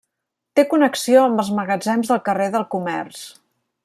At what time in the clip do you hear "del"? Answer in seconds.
2.13-2.23, 2.57-2.67